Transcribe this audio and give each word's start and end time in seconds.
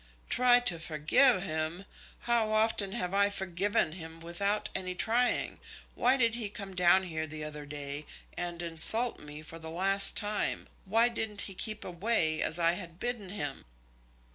"Try 0.31 0.59
to 0.61 0.79
forgive 0.79 1.43
him! 1.43 1.85
How 2.21 2.51
often 2.51 2.93
have 2.93 3.13
I 3.13 3.29
forgiven 3.29 3.91
him 3.91 4.19
without 4.19 4.67
any 4.73 4.95
trying? 4.95 5.59
Why 5.93 6.17
did 6.17 6.33
he 6.33 6.49
come 6.49 6.73
down 6.75 7.03
here 7.03 7.27
the 7.27 7.43
other 7.43 7.67
day, 7.67 8.07
and 8.35 8.63
insult 8.63 9.19
me 9.19 9.43
for 9.43 9.59
the 9.59 9.69
last 9.69 10.17
time? 10.17 10.67
Why 10.85 11.07
didn't 11.07 11.41
he 11.41 11.53
keep 11.53 11.85
away, 11.85 12.41
as 12.41 12.57
I 12.57 12.71
had 12.71 12.99
bidden 12.99 13.29
him?" 13.29 13.63